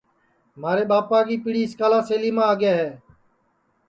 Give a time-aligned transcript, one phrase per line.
[0.61, 2.89] مھارے ٻاپا کی پِڑی اِسکا سیلیما آگے ہے